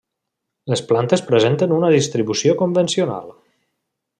[0.73, 3.31] Les plantes presenten una distribució convencional.